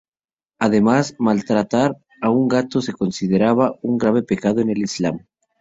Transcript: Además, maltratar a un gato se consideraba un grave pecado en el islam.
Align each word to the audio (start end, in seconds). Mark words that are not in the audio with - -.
Además, 0.57 1.13
maltratar 1.19 1.95
a 2.23 2.31
un 2.31 2.47
gato 2.47 2.81
se 2.81 2.91
consideraba 2.91 3.77
un 3.83 3.99
grave 3.99 4.23
pecado 4.23 4.59
en 4.61 4.71
el 4.71 4.79
islam. 4.79 5.27